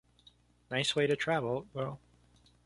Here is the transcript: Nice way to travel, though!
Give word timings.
Nice 0.71 0.95
way 0.95 1.05
to 1.05 1.15
travel, 1.15 1.67
though! 1.75 1.99